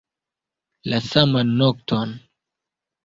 La 0.93 1.01
saman 1.09 1.53
nokton. 1.59 2.17